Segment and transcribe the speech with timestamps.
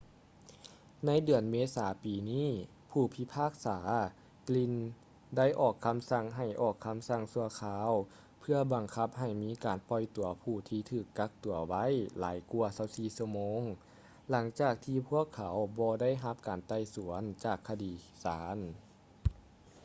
[1.05, 2.49] ໃນເດືອນເມສາປີນີ້
[2.91, 3.79] ຜູ້ພິພາກສາ
[4.47, 4.73] glynn
[5.37, 7.91] ໄດ້ອອກຄໍາສັ່ງໃຫ້ອອກຄໍາສັ່ງຊົ່ວຄາວ
[8.39, 11.85] ເພື່ອບັງຄັບໃຫ້ມີການປ່ອຍຕົວຜູ້ທີ່ຖືກກັກຕົວໄວ້
[12.19, 13.61] ຫຼາຍກວ່າ 24 ຊົ່ວໂມງ
[14.29, 17.93] ຫຼັງຈາກທີ່ພວກເຂົາບໍ່ໄດ້ຮັບການໄຕ່ສວນຈາກຄະນະ
[18.23, 18.57] ສານ